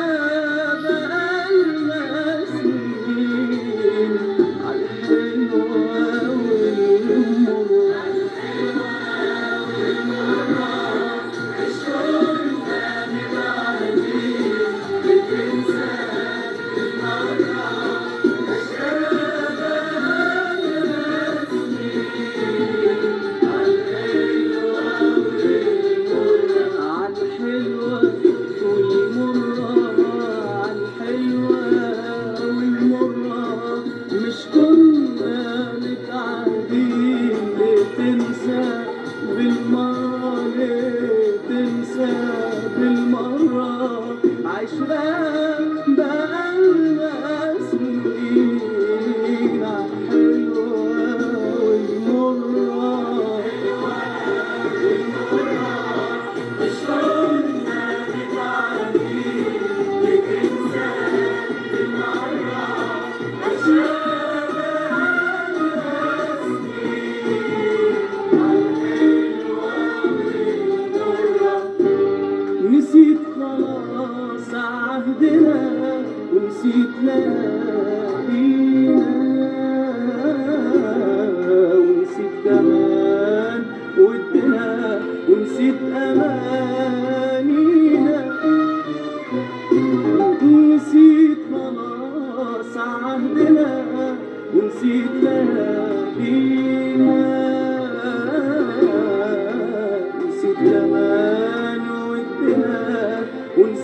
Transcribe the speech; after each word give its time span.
love. 0.00 1.19
خلاص 73.58 74.50
عهدنا 74.54 75.60
ونسيت 76.32 76.94
لاقينا 77.04 78.50
ونسيت 81.78 82.34
كمان 82.44 83.62
ودنا 83.98 84.68
ونسيت 85.28 85.80
أمان. 85.96 86.89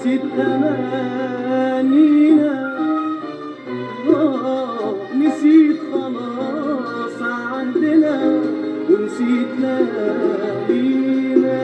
نسيت 0.07 0.23
أمانينا 0.39 2.55
آه، 4.09 4.95
نسيت 5.19 5.77
خلاص 5.93 7.19
عندنا 7.23 8.41
ونسيت 8.91 9.51
لاقينا 9.61 11.63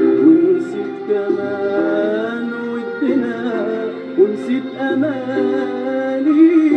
ونسيت 0.00 0.94
كمان 1.08 2.46
ودنا 2.52 3.36
ونسيت 4.18 4.66
أمانينا 4.80 6.71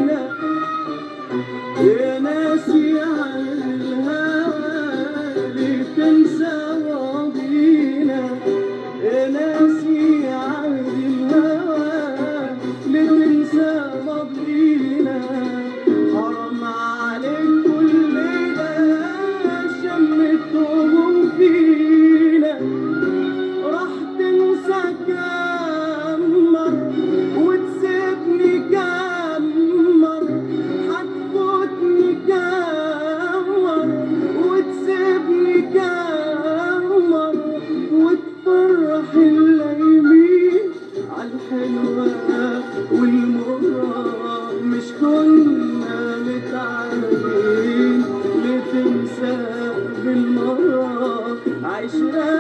是。 51.88 52.35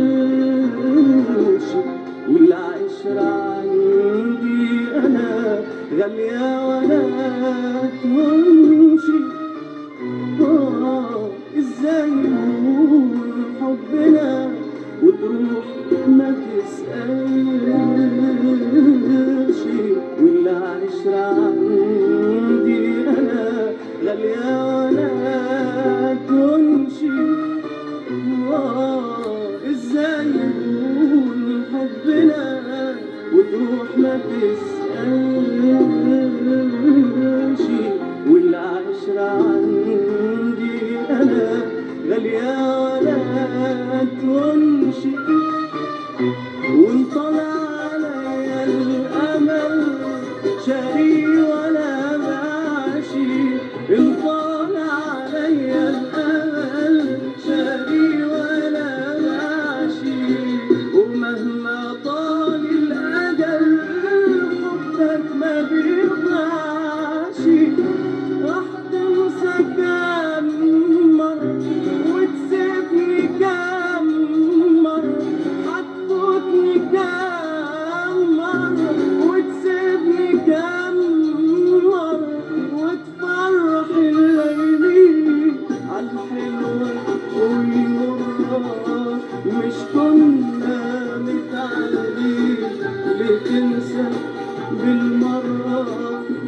تسألش 0.00 1.68
والعشرة 2.28 3.28
عندي 3.58 4.68
أنا 5.06 5.30
غالية 5.98 6.68
ولا 6.68 7.02
تهمشي 8.02 9.20
آه، 10.40 11.28
إزاي 11.58 12.08
يكون 12.08 13.20
حبنا 13.60 14.30
وتروح 15.02 15.66
ما 16.08 16.30
تسألش. 16.46 17.90
والعشرة 20.22 21.24
عندي 21.44 22.80
أنا 23.08 23.44
غالية 24.04 24.48
ولا 24.86 25.10
ما 33.96 34.20
تسألش 34.30 35.80
والعشرة 38.30 39.30
عندي 39.30 40.98
أنا 41.10 41.62
غالية 42.08 42.52
ولا 42.82 43.18
تقول 44.18 44.59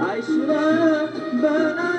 I 0.05 0.21
should 0.21 0.49
have, 0.49 1.41
but 1.41 1.92